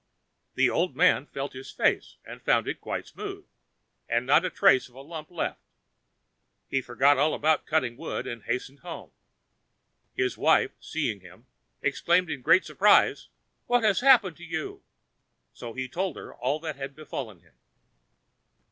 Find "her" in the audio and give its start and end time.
16.15-16.33